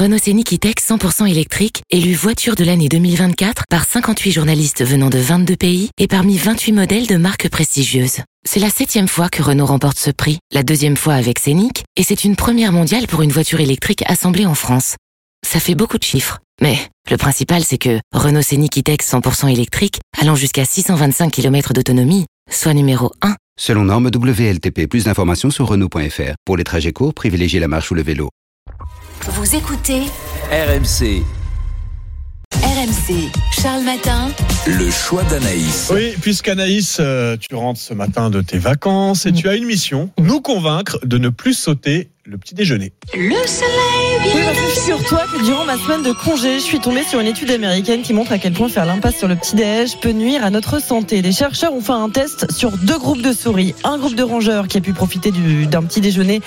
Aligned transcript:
Renault 0.00 0.16
Scénic 0.16 0.54
E-Tech 0.54 0.76
100% 0.76 1.30
électrique, 1.30 1.82
élu 1.90 2.14
voiture 2.14 2.54
de 2.54 2.64
l'année 2.64 2.88
2024 2.88 3.64
par 3.68 3.84
58 3.84 4.32
journalistes 4.32 4.82
venant 4.82 5.10
de 5.10 5.18
22 5.18 5.56
pays 5.56 5.90
et 5.98 6.06
parmi 6.06 6.38
28 6.38 6.72
modèles 6.72 7.06
de 7.06 7.18
marques 7.18 7.50
prestigieuses. 7.50 8.20
C'est 8.48 8.60
la 8.60 8.70
septième 8.70 9.08
fois 9.08 9.28
que 9.28 9.42
Renault 9.42 9.66
remporte 9.66 9.98
ce 9.98 10.10
prix, 10.10 10.38
la 10.54 10.62
deuxième 10.62 10.96
fois 10.96 11.12
avec 11.12 11.38
Scénic, 11.38 11.84
et 11.96 12.02
c'est 12.02 12.24
une 12.24 12.34
première 12.34 12.72
mondiale 12.72 13.08
pour 13.08 13.20
une 13.20 13.30
voiture 13.30 13.60
électrique 13.60 14.02
assemblée 14.06 14.46
en 14.46 14.54
France. 14.54 14.96
Ça 15.46 15.60
fait 15.60 15.74
beaucoup 15.74 15.98
de 15.98 16.02
chiffres. 16.02 16.38
Mais 16.62 16.78
le 17.10 17.18
principal, 17.18 17.62
c'est 17.62 17.76
que 17.76 18.00
Renault 18.14 18.40
Scénic 18.40 18.78
E-Tech 18.78 19.00
100% 19.00 19.52
électrique, 19.52 20.00
allant 20.18 20.34
jusqu'à 20.34 20.64
625 20.64 21.30
km 21.30 21.74
d'autonomie, 21.74 22.24
soit 22.50 22.72
numéro 22.72 23.12
1. 23.20 23.36
Selon 23.60 23.84
norme 23.84 24.06
WLTP, 24.06 24.86
plus 24.88 25.04
d'informations 25.04 25.50
sur 25.50 25.68
Renault.fr. 25.68 26.36
Pour 26.46 26.56
les 26.56 26.64
trajets 26.64 26.94
courts, 26.94 27.12
privilégiez 27.12 27.60
la 27.60 27.68
marche 27.68 27.90
ou 27.90 27.94
le 27.94 28.02
vélo. 28.02 28.30
Vous 29.28 29.54
écoutez 29.54 30.00
RMC, 30.50 31.22
RMC, 32.54 33.30
Charles 33.60 33.84
Matin. 33.84 34.28
le 34.66 34.90
choix 34.90 35.22
d'Anaïs. 35.24 35.90
Oui, 35.92 36.14
puisqu'Anaïs, 36.20 36.96
euh, 37.00 37.36
tu 37.36 37.54
rentres 37.54 37.80
ce 37.80 37.92
matin 37.92 38.30
de 38.30 38.40
tes 38.40 38.58
vacances 38.58 39.26
et 39.26 39.32
tu 39.32 39.48
as 39.48 39.56
une 39.56 39.66
mission, 39.66 40.10
nous 40.18 40.40
convaincre 40.40 40.98
de 41.04 41.18
ne 41.18 41.28
plus 41.28 41.54
sauter 41.54 42.08
le 42.24 42.38
petit 42.38 42.54
déjeuner. 42.54 42.92
Le 43.14 43.46
soleil 43.46 43.99
Figure-toi 44.24 45.22
que 45.32 45.42
durant 45.44 45.64
ma 45.64 45.76
semaine 45.78 46.02
de 46.02 46.12
congé, 46.12 46.54
je 46.58 46.64
suis 46.64 46.78
tombée 46.78 47.02
sur 47.04 47.20
une 47.20 47.26
étude 47.26 47.50
américaine 47.50 48.02
qui 48.02 48.12
montre 48.12 48.32
à 48.32 48.38
quel 48.38 48.52
point 48.52 48.68
faire 48.68 48.84
l'impasse 48.84 49.16
sur 49.16 49.28
le 49.28 49.34
petit-déj 49.36 49.98
peut 50.00 50.10
nuire 50.12 50.44
à 50.44 50.50
notre 50.50 50.80
santé. 50.80 51.22
Des 51.22 51.32
chercheurs 51.32 51.72
ont 51.72 51.80
fait 51.80 51.92
un 51.92 52.10
test 52.10 52.50
sur 52.52 52.70
deux 52.72 52.98
groupes 52.98 53.22
de 53.22 53.32
souris. 53.32 53.74
Un 53.82 53.98
groupe 53.98 54.14
de 54.14 54.22
rongeurs 54.22 54.68
qui 54.68 54.76
a 54.78 54.80
pu 54.80 54.92
profiter 54.92 55.30
du- 55.30 55.66
d'un 55.66 55.82
petit 55.82 56.00
déjeuner 56.00 56.42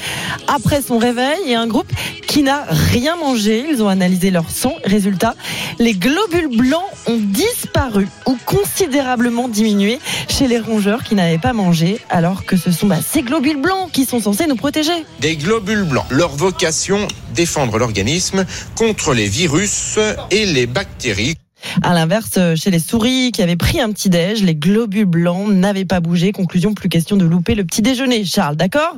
après 0.47 0.81
son 0.81 0.97
réveil 0.99 1.39
et 1.47 1.55
un 1.55 1.65
groupe 1.67 1.91
qui 2.27 2.43
n'a 2.43 2.63
rien 2.69 3.15
mangé. 3.15 3.65
Ils 3.69 3.81
ont 3.81 3.87
analysé 3.89 4.29
leur 4.29 4.49
sang. 4.51 4.75
Résultat, 4.83 5.35
les 5.79 5.93
globules 5.93 6.55
blancs 6.55 6.83
ont 7.07 7.17
disparu 7.19 8.07
considérablement 8.45 9.47
diminué 9.47 9.99
chez 10.27 10.47
les 10.47 10.59
rongeurs 10.59 11.03
qui 11.03 11.15
n'avaient 11.15 11.37
pas 11.37 11.53
mangé, 11.53 11.99
alors 12.09 12.45
que 12.45 12.57
ce 12.57 12.71
sont 12.71 12.87
bah, 12.87 12.99
ces 13.05 13.21
globules 13.21 13.61
blancs 13.61 13.91
qui 13.91 14.05
sont 14.05 14.19
censés 14.19 14.47
nous 14.47 14.55
protéger. 14.55 15.05
Des 15.19 15.35
globules 15.35 15.83
blancs. 15.83 16.05
Leur 16.09 16.35
vocation, 16.35 17.07
défendre 17.33 17.77
l'organisme 17.77 18.45
contre 18.75 19.13
les 19.13 19.27
virus 19.27 19.97
et 20.31 20.45
les 20.45 20.65
bactéries. 20.65 21.35
À 21.81 21.93
l'inverse, 21.93 22.31
euh, 22.37 22.55
chez 22.55 22.71
les 22.71 22.79
souris 22.79 23.31
qui 23.31 23.41
avaient 23.41 23.55
pris 23.55 23.79
un 23.79 23.91
petit 23.91 24.09
déj, 24.09 24.43
les 24.43 24.55
globules 24.55 25.05
blancs 25.05 25.49
n'avaient 25.49 25.85
pas 25.85 25.99
bougé. 25.99 26.31
Conclusion, 26.31 26.73
plus 26.73 26.89
question 26.89 27.17
de 27.17 27.25
louper 27.25 27.55
le 27.55 27.63
petit 27.63 27.81
déjeuner. 27.81 28.25
Charles, 28.25 28.55
d'accord? 28.55 28.97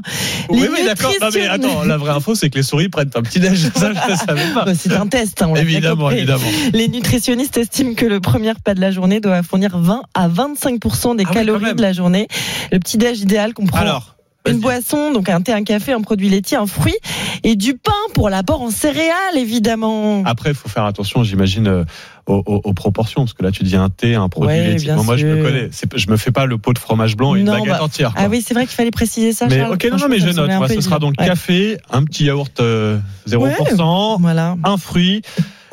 Oui, 0.49 0.61
Les 0.61 0.67
oui, 0.69 0.79
d'accord. 0.85 1.11
Non, 1.21 1.29
mais 1.33 1.47
attends, 1.47 1.83
la 1.85 1.97
vraie 1.97 2.11
info, 2.11 2.35
c'est 2.35 2.49
que 2.49 2.57
les 2.57 2.63
souris 2.63 2.89
prennent 2.89 3.11
un 3.15 3.21
petit 3.21 3.39
déj. 3.39 3.69
Ça, 3.75 3.91
je 3.93 4.11
ne 4.11 4.15
savais 4.17 4.53
pas. 4.53 4.65
C'est 4.75 4.93
un 4.93 5.07
test, 5.07 5.41
hein, 5.41 5.47
on 5.49 5.55
Évidemment, 5.55 6.11
évidemment. 6.11 6.43
Les 6.73 6.87
nutritionnistes 6.87 7.57
estiment 7.57 7.93
que 7.93 8.05
le 8.05 8.19
premier 8.19 8.51
repas 8.51 8.73
de 8.73 8.81
la 8.81 8.91
journée 8.91 9.19
doit 9.19 9.41
fournir 9.43 9.77
20 9.77 10.03
à 10.13 10.29
25% 10.29 11.15
des 11.15 11.23
Ah 11.27 11.33
calories 11.33 11.73
de 11.75 11.81
la 11.81 11.93
journée. 11.93 12.27
Le 12.71 12.79
petit 12.79 12.97
déj 12.97 13.21
idéal 13.21 13.53
comprend 13.53 13.79
Alors, 13.79 14.14
une 14.47 14.59
boisson, 14.59 15.11
donc 15.11 15.29
un 15.29 15.41
thé, 15.41 15.53
un 15.53 15.63
café, 15.63 15.93
un 15.93 16.01
produit 16.01 16.29
laitier, 16.29 16.57
un 16.57 16.65
fruit 16.67 16.95
et 17.43 17.55
du 17.55 17.75
pain 17.75 17.91
pour 18.13 18.29
l'apport 18.29 18.61
en 18.61 18.69
céréales, 18.71 19.37
évidemment. 19.37 20.23
Après, 20.25 20.49
il 20.51 20.55
faut 20.55 20.69
faire 20.69 20.85
attention, 20.85 21.23
j'imagine, 21.23 21.67
euh, 21.67 21.83
aux, 22.27 22.41
aux- 22.45 22.61
aux 22.63 22.73
proportions, 22.73 23.21
parce 23.23 23.33
que 23.33 23.43
là, 23.43 23.51
tu 23.51 23.63
dis 23.63 23.75
un 23.75 23.89
thé, 23.89 24.15
un 24.15 24.29
produit 24.29 24.49
Ouais, 24.57 24.67
laitier. 24.69 24.93
Bon, 24.93 25.03
moi, 25.03 25.15
je 25.17 25.27
me 25.27 25.43
connais. 25.43 25.69
Je 25.95 26.09
me 26.09 26.17
fais 26.17 26.31
pas 26.31 26.45
le 26.45 26.57
pot 26.57 26.73
de 26.73 26.79
fromage 26.79 27.15
blanc 27.15 27.35
et 27.35 27.39
une 27.41 27.45
baguette 27.45 27.67
bah, 27.69 27.83
entière. 27.83 28.13
quoi. 28.13 28.23
Ah 28.25 28.29
oui, 28.29 28.43
c'est 28.45 28.53
vrai 28.53 28.65
qu'il 28.65 28.75
fallait 28.75 28.91
préciser 28.91 29.31
ça. 29.33 29.47
mais 29.47 29.57
Charles. 29.59 29.73
ok, 29.73 29.87
non, 29.91 29.97
non, 29.97 30.07
mais 30.09 30.19
je 30.19 30.29
note. 30.29 30.49
Moi, 30.51 30.67
ce 30.69 30.81
sera 30.81 30.99
donc 30.99 31.13
Ouais. 31.19 31.25
café, 31.27 31.77
un 31.91 32.03
petit 32.03 32.25
yaourt 32.25 32.59
euh, 32.59 32.97
0%, 33.27 34.17
Voilà. 34.19 34.55
un 34.63 34.77
fruit 34.77 35.21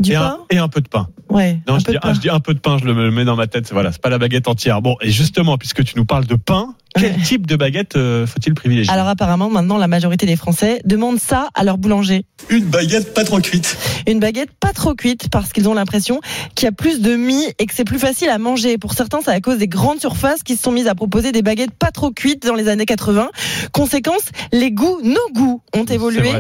Du 0.00 0.12
et 0.12 0.14
pain 0.14 0.38
un, 0.50 0.54
et 0.54 0.58
un 0.58 0.68
peu 0.68 0.80
de 0.80 0.88
pain. 0.88 1.08
Ouais. 1.30 1.60
Non, 1.66 1.78
je 1.78 1.84
dis, 1.90 1.98
pain. 1.98 2.12
je 2.12 2.20
dis 2.20 2.28
un 2.28 2.40
peu 2.40 2.52
de 2.54 2.58
pain, 2.58 2.76
je 2.78 2.84
le 2.84 3.10
mets 3.10 3.24
dans 3.24 3.36
ma 3.36 3.46
tête. 3.46 3.72
Voilà, 3.72 3.90
c'est 3.92 4.02
pas 4.02 4.10
la 4.10 4.18
baguette 4.18 4.48
entière. 4.48 4.82
Bon, 4.82 4.96
et 5.00 5.10
justement, 5.10 5.56
puisque 5.56 5.82
tu 5.84 5.94
nous 5.96 6.04
parles 6.04 6.26
de 6.26 6.34
pain, 6.34 6.74
quel 6.94 7.16
type 7.22 7.46
de 7.46 7.56
baguette 7.56 7.96
euh, 7.96 8.26
faut-il 8.26 8.54
privilégier? 8.54 8.92
Alors 8.92 9.08
apparemment, 9.08 9.48
maintenant, 9.50 9.78
la 9.78 9.88
majorité 9.88 10.26
des 10.26 10.36
Français 10.36 10.80
demandent 10.84 11.18
ça 11.20 11.48
à 11.54 11.64
leur 11.64 11.78
boulanger. 11.78 12.24
Une 12.50 12.64
baguette 12.64 13.14
pas 13.14 13.24
trop 13.24 13.40
cuite. 13.40 13.76
Une 14.06 14.20
baguette 14.20 14.50
pas 14.60 14.72
trop 14.72 14.94
cuite 14.94 15.28
parce 15.30 15.52
qu'ils 15.52 15.68
ont 15.68 15.74
l'impression 15.74 16.20
qu'il 16.54 16.66
y 16.66 16.68
a 16.68 16.72
plus 16.72 17.00
de 17.00 17.14
mie 17.16 17.46
et 17.58 17.66
que 17.66 17.74
c'est 17.74 17.84
plus 17.84 17.98
facile 17.98 18.28
à 18.28 18.38
manger. 18.38 18.78
Pour 18.78 18.92
certains, 18.94 19.20
c'est 19.24 19.30
à 19.30 19.40
cause 19.40 19.58
des 19.58 19.68
grandes 19.68 20.00
surfaces 20.00 20.42
qui 20.42 20.56
se 20.56 20.62
sont 20.62 20.72
mises 20.72 20.88
à 20.88 20.94
proposer 20.94 21.32
des 21.32 21.42
baguettes 21.42 21.70
pas 21.72 21.90
trop 21.90 22.10
cuites 22.10 22.44
dans 22.46 22.54
les 22.54 22.68
années 22.68 22.86
80. 22.86 23.30
Conséquence, 23.72 24.30
les 24.52 24.70
goûts, 24.72 25.00
nos 25.02 25.32
goûts 25.34 25.62
ont 25.74 25.84
évolué 25.84 26.30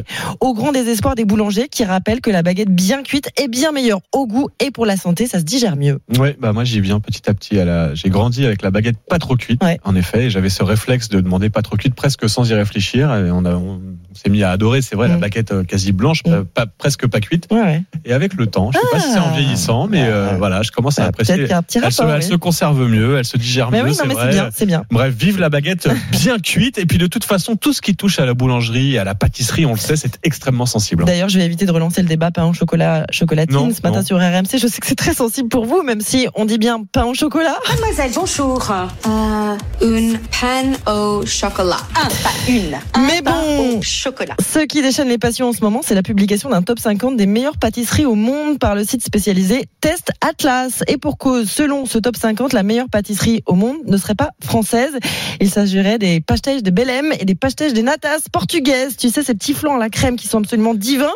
au 0.40 0.54
grand 0.54 0.72
désespoir 0.72 1.14
des 1.14 1.24
boulangers 1.24 1.68
qui 1.68 1.84
rappellent 1.84 2.20
que 2.20 2.30
la 2.30 2.42
baguette 2.42 2.70
bien 2.70 3.02
cuite 3.02 3.30
est 3.40 3.48
bien 3.48 3.72
meilleure 3.72 4.00
au 4.12 4.26
goût 4.26 4.48
et 4.60 4.70
pour 4.70 4.86
la 4.86 4.96
santé, 4.96 5.26
ça 5.26 5.38
se 5.38 5.44
digère 5.44 5.76
mieux. 5.76 6.00
Ouais, 6.18 6.36
bah 6.38 6.52
moi 6.52 6.64
j'y 6.64 6.80
viens 6.80 7.00
petit 7.00 7.22
à 7.28 7.34
petit. 7.34 7.58
À 7.58 7.64
la... 7.64 7.94
J'ai 7.94 8.10
grandi 8.10 8.44
avec 8.44 8.62
la 8.62 8.70
baguette 8.70 8.96
pas 9.08 9.18
trop 9.18 9.36
cuite, 9.36 9.62
Ouais. 9.62 9.78
en 9.84 9.94
effet, 9.94 10.24
et 10.26 10.30
j'avais 10.42 10.50
ce 10.50 10.64
réflexe 10.64 11.08
de 11.08 11.20
demander 11.20 11.50
pas 11.50 11.62
trop 11.62 11.76
cuite 11.76 11.94
presque 11.94 12.28
sans 12.28 12.50
y 12.50 12.54
réfléchir. 12.54 13.14
Et 13.14 13.30
on, 13.30 13.44
a, 13.44 13.50
on 13.54 13.80
s'est 14.12 14.28
mis 14.28 14.42
à 14.42 14.50
adorer, 14.50 14.82
c'est 14.82 14.96
vrai, 14.96 15.06
la 15.06 15.16
Mm. 15.16 15.20
baguette 15.20 15.52
euh, 15.52 15.62
quasi 15.62 15.92
blanche, 15.92 16.22
Mm. 16.26 16.30
pas- 16.30 16.64
pas, 16.64 16.66
presque 16.66 17.06
pas 17.06 17.20
cuite. 17.20 17.46
Ouais, 17.52 17.60
ouais. 17.60 17.82
Et 18.04 18.12
avec 18.12 18.34
le 18.34 18.46
temps, 18.48 18.72
je 18.72 18.78
sais 18.78 18.84
pas 18.90 18.98
si 18.98 19.12
c'est 19.12 19.18
en 19.20 19.28
Ah. 19.32 19.36
vieillissant, 19.36 19.86
mais 19.86 20.02
euh, 20.04 20.30
Ouais. 20.32 20.38
voilà, 20.38 20.62
je 20.62 20.72
commence 20.72 20.98
à 20.98 21.02
Bah, 21.02 21.08
apprécier. 21.10 21.34
Elle, 21.48 21.92
se, 21.92 22.02
elle 22.02 22.22
se 22.24 22.34
conserve 22.34 22.88
mieux, 22.88 23.18
elle 23.18 23.24
se 23.24 23.36
digère 23.36 23.70
Mais 23.70 23.78
mieux, 23.78 23.84
oui, 23.84 23.90
non, 23.90 23.96
c'est 24.00 24.06
mais 24.08 24.14
c'est 24.14 24.20
vrai. 24.20 24.30
bien, 24.32 24.48
c'est 24.52 24.66
bien. 24.66 24.84
Bref, 24.90 25.14
vive 25.16 25.38
la 25.38 25.48
baguette 25.48 25.88
bien 26.10 26.38
cuite. 26.40 26.76
Et 26.78 26.86
puis 26.86 26.98
de 26.98 27.06
toute 27.06 27.22
façon, 27.24 27.54
tout 27.54 27.72
ce 27.72 27.80
qui 27.80 27.94
touche 27.94 28.18
à 28.18 28.26
la 28.26 28.34
boulangerie, 28.34 28.98
à 28.98 29.04
la 29.04 29.14
pâtisserie, 29.14 29.64
on 29.64 29.72
le 29.74 29.78
sait, 29.78 29.94
c'est 29.94 30.18
extrêmement 30.24 30.66
sensible. 30.66 31.04
D'ailleurs, 31.04 31.28
je 31.28 31.38
vais 31.38 31.44
éviter 31.44 31.66
de 31.66 31.70
relancer 31.72 32.02
le 32.02 32.08
débat 32.08 32.32
pain 32.32 32.46
au 32.46 32.52
chocolat, 32.52 33.06
chocolatine 33.12 33.54
Non, 33.54 33.70
ce 33.72 33.80
matin 33.82 34.00
non. 34.00 34.04
sur 34.04 34.16
RMC. 34.18 34.58
Je 34.58 34.66
sais 34.66 34.80
que 34.80 34.86
c'est 34.88 34.96
très 34.96 35.14
sensible 35.14 35.48
pour 35.48 35.66
vous, 35.66 35.82
même 35.84 36.00
si 36.00 36.26
on 36.34 36.46
dit 36.46 36.58
bien 36.58 36.82
pain 36.90 37.04
au 37.04 37.14
chocolat. 37.14 37.54
Mademoiselle, 37.70 38.10
bonjour. 38.16 38.72
Euh, 39.06 39.56
une 39.82 40.18
panne 40.40 40.76
au 40.92 41.24
chocolat. 41.26 41.78
Un, 41.96 42.08
pas 42.08 42.32
une. 42.48 42.74
Un 42.94 43.06
Mais 43.06 43.22
pain 43.22 43.32
bon. 43.32 43.78
au 43.78 43.82
chocolat. 43.82 44.34
Ce 44.40 44.60
qui 44.60 44.82
déchaîne 44.82 45.08
les 45.08 45.18
passions 45.18 45.48
en 45.48 45.52
ce 45.52 45.60
moment, 45.60 45.80
c'est 45.84 45.94
la 45.94 46.02
publication 46.02 46.48
d'un 46.50 46.62
top 46.62 46.78
50 46.78 47.16
des 47.16 47.26
meilleures 47.26 47.58
pâtisseries 47.58 48.06
au 48.06 48.14
monde 48.14 48.58
par 48.58 48.74
le 48.74 48.84
site 48.84 49.04
spécialisé 49.04 49.66
Test 49.80 50.10
Atlas. 50.20 50.82
Et 50.88 50.96
pour 50.98 51.18
cause, 51.18 51.50
selon 51.50 51.86
ce 51.86 51.98
top 51.98 52.16
50, 52.16 52.52
la 52.52 52.62
meilleure 52.62 52.88
pâtisserie 52.88 53.42
au 53.46 53.54
monde 53.54 53.76
ne 53.86 53.96
serait 53.96 54.14
pas 54.14 54.30
française. 54.44 54.92
Il 55.40 55.50
s'agirait 55.50 55.98
des 55.98 56.20
pastèches 56.20 56.62
de 56.62 56.70
Belém 56.70 57.12
et 57.18 57.24
des 57.24 57.34
pastèches 57.34 57.72
des 57.72 57.82
natas 57.82 58.28
portugaises. 58.32 58.96
Tu 58.96 59.10
sais, 59.10 59.22
ces 59.22 59.34
petits 59.34 59.54
flancs 59.54 59.76
à 59.76 59.78
la 59.78 59.90
crème 59.90 60.16
qui 60.16 60.26
sont 60.28 60.38
absolument 60.38 60.74
divins. 60.74 61.14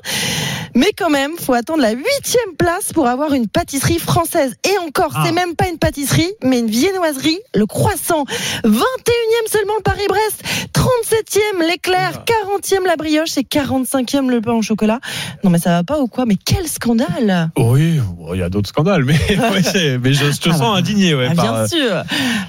Mais 0.77 0.93
quand 0.97 1.09
même, 1.11 1.33
faut 1.39 1.55
attendre 1.55 1.81
la 1.81 1.91
huitième 1.93 2.55
place 2.59 2.93
pour 2.93 3.07
avoir 3.09 3.33
une 3.33 3.49
pâtisserie 3.49 3.99
française. 3.99 4.55
Et 4.65 4.79
encore, 4.87 5.11
Ah. 5.17 5.23
c'est 5.25 5.33
même 5.33 5.55
pas 5.57 5.69
une 5.69 5.79
pâtisserie, 5.79 6.31
mais 6.45 6.59
une 6.61 6.67
viennoiserie, 6.69 7.39
le 7.55 7.65
croissant. 7.67 8.25
21e 8.63 9.49
seulement 9.51 9.73
le 9.79 9.83
Paris-Brest, 9.83 10.43
37e 10.75 11.67
l'éclair, 11.67 12.25
40e 12.27 12.85
la 12.87 12.97
brioche 12.97 13.39
et 13.39 13.43
45e 13.43 14.29
le 14.31 14.41
pain 14.43 14.53
au 14.53 14.61
chocolat. 14.63 15.01
Non 15.45 15.51
mais 15.51 15.59
ça 15.59 15.71
va 15.71 15.83
pas 15.83 15.99
ou 16.01 16.09
quoi? 16.09 16.27
Mais 16.27 16.37
quel 16.37 16.69
scandale 16.69 17.51
Oui, 17.57 17.99
il 18.35 18.39
y 18.39 18.43
a 18.43 18.49
d'autres 18.51 18.69
scandales, 18.69 19.05
mais, 19.05 19.15
ouais, 19.31 19.63
c'est- 19.63 19.99
mais 19.99 20.13
je, 20.13 20.31
je 20.31 20.41
te 20.41 20.51
Ah 20.51 20.53
sens 20.53 20.61
bah, 20.61 20.79
indigné. 20.79 21.15
Ouais, 21.15 21.29
Ah, 21.31 21.35
par, 21.35 21.45
Bien 21.55 21.67
sûr. 21.69 22.03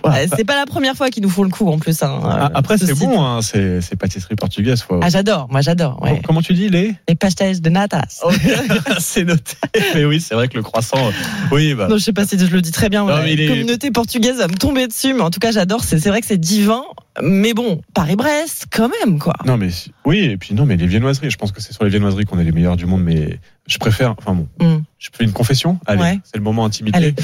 Euh, 0.06 0.26
C'est 0.36 0.44
pas 0.46 0.56
la 0.56 0.66
première 0.66 0.96
fois 0.96 1.09
qu'ils 1.09 1.24
nous 1.24 1.30
font 1.30 1.44
le 1.44 1.50
coup 1.50 1.70
en 1.70 1.80
plus. 1.80 2.04
hein, 2.04 2.20
Ah, 2.24 2.46
euh, 2.46 2.50
Après, 2.56 2.78
ce 2.78 2.86
c'est 2.88 2.94
bon, 2.94 3.22
hein, 3.24 3.42
ces, 3.42 3.80
ces 3.82 3.96
pâtisseries 3.96 4.36
portugaises. 4.36 4.82
Faut... 4.82 5.00
Ah 5.02 5.09
j'adore, 5.09 5.48
moi 5.50 5.62
j'adore. 5.62 6.02
ouais. 6.04 6.22
Comment 6.26 6.42
tu 6.42 6.54
dis 6.54 6.68
les? 6.70 6.94
Les 7.08 7.16
pastèches 7.16 7.62
de 7.62 7.70
natas. 7.70 8.16
C'est 9.00 9.23
noté. 9.23 9.55
Mais 9.95 10.05
oui, 10.05 10.19
c'est 10.22 10.33
vrai 10.35 10.47
que 10.47 10.55
le 10.57 10.63
croissant. 10.63 11.11
Oui, 11.51 11.73
bah. 11.73 11.88
Non, 11.89 11.97
je 11.97 12.03
sais 12.03 12.13
pas 12.13 12.25
si 12.25 12.38
je 12.38 12.45
le 12.45 12.61
dis 12.61 12.72
très 12.72 12.89
bien. 12.89 13.05
Non, 13.05 13.22
est- 13.23 13.35
La 13.35 13.47
communauté 13.47 13.91
portugaise 13.91 14.38
va 14.38 14.47
me 14.47 14.55
tomber 14.55 14.88
dessus, 14.88 15.13
mais 15.13 15.22
en 15.22 15.29
tout 15.29 15.39
cas, 15.39 15.51
j'adore. 15.51 15.83
C'est 15.83 15.97
vrai 16.07 16.22
que 16.22 16.28
c'est 16.28 16.38
divin. 16.39 16.83
Mais 17.22 17.53
bon, 17.53 17.81
Paris-Brest, 17.94 18.66
quand 18.72 18.89
même, 19.03 19.19
quoi. 19.19 19.33
Non, 19.45 19.57
mais 19.57 19.69
oui, 20.05 20.19
et 20.19 20.38
puis 20.38 20.53
non, 20.53 20.66
mais 20.66 20.78
les 20.78 20.88
viennoiseries. 20.88 21.31
Je 21.31 21.38
pense 21.38 21.51
que 21.51 21.61
c'est 21.61 21.73
sur 21.73 21.83
les 21.83 21.89
viennoiseries 21.89 22.25
qu'on 22.25 22.39
est 22.39 22.44
les 22.44 22.51
meilleurs 22.51 22.78
du 22.78 22.85
monde, 22.85 23.03
mais 23.03 23.40
je 23.67 23.78
préfère. 23.78 24.16
Enfin 24.17 24.34
bon, 24.34 24.47
Mm. 24.59 24.84
je 24.99 25.09
fais 25.13 25.23
une 25.23 25.31
confession. 25.34 25.79
Allez, 25.85 26.02
Ouais. 26.02 26.20
c'est 26.23 26.37
le 26.37 26.43
moment 26.43 26.66
intimité. 26.66 26.97
Allez. 26.97 27.16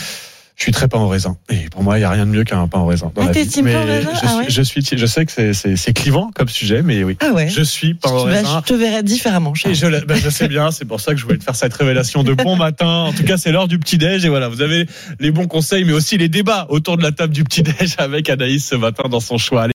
Je 0.55 0.63
suis 0.63 0.71
très 0.71 0.87
pain 0.87 0.99
au 0.99 1.07
raisin. 1.07 1.35
Et 1.49 1.67
pour 1.71 1.81
moi, 1.81 1.97
il 1.97 2.01
n'y 2.01 2.05
a 2.05 2.11
rien 2.11 2.27
de 2.27 2.31
mieux 2.31 2.43
qu'un 2.43 2.67
pain 2.67 2.79
au 2.79 2.85
raisin. 2.85 3.11
Dans 3.15 3.23
Ah, 3.23 3.25
la 3.25 3.31
vie. 3.31 3.47
team 3.47 3.65
Mais 3.65 3.73
pain 3.73 3.81
au 3.81 3.85
raisin? 3.87 4.09
je, 4.13 4.19
Ah 4.21 4.27
suis, 4.27 4.37
ouais 4.37 4.45
je 4.49 4.61
suis, 4.61 4.85
je 4.97 5.05
sais 5.07 5.25
que 5.25 5.53
c'est- 5.53 5.93
clivant 5.93 6.29
comme 6.35 6.47
sujet, 6.47 6.83
mais 6.83 7.03
oui. 7.03 7.17
Ah 7.21 7.31
ouais? 7.33 7.49
Je 7.49 7.63
suis 7.63 7.95
pain 7.95 8.11
au 8.11 8.25
Bah, 8.25 8.31
raisin. 8.31 8.61
je 8.63 8.71
te 8.71 8.77
verrai 8.77 9.01
différemment. 9.01 9.53
Et 9.65 9.73
je, 9.73 10.05
bah, 10.05 10.13
je 10.15 10.29
sais 10.29 10.47
bien, 10.47 10.69
c'est 10.69 10.85
pour 10.85 10.99
ça 11.01 11.13
que 11.13 11.17
je 11.19 11.23
voulais 11.25 11.39
te 11.39 11.43
faire 11.43 11.55
cette 11.55 11.73
révélation 11.73 12.23
de 12.23 12.33
bon 12.33 12.55
matin. 12.67 13.05
En 13.07 13.13
tout 13.13 13.23
cas, 13.23 13.37
c'est 13.37 13.51
l'heure 13.51 13.67
du 13.67 13.79
petit-déj. 13.79 14.25
Et 14.25 14.29
voilà, 14.29 14.47
vous 14.47 14.61
avez 14.61 14.85
les 15.19 15.31
bons 15.31 15.47
conseils, 15.47 15.85
mais 15.85 15.93
aussi 15.93 16.19
les 16.19 16.29
débats 16.29 16.67
autour 16.69 16.97
de 16.97 17.03
la 17.03 17.11
table 17.11 17.33
du 17.33 17.43
petit-déj 17.43 17.95
avec 17.97 18.29
Anaïs 18.29 18.63
ce 18.63 18.75
matin 18.75 19.09
dans 19.09 19.19
son 19.21 19.39
choix. 19.39 19.63
Allez, 19.63 19.71